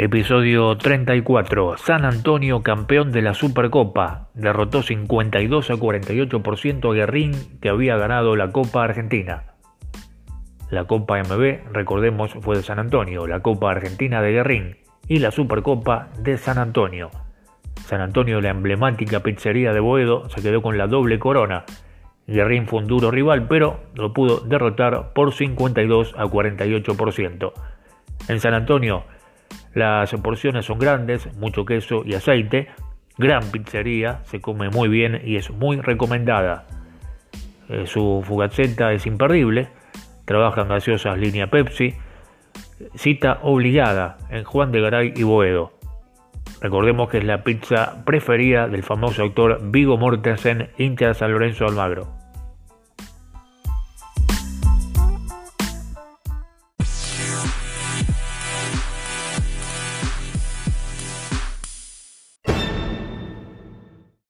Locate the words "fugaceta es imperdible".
38.26-39.68